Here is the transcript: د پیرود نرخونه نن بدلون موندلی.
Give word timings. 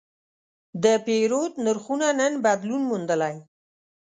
د 0.83 0.85
پیرود 1.05 1.53
نرخونه 1.65 2.07
نن 2.19 2.33
بدلون 2.45 2.81
موندلی. 2.89 3.35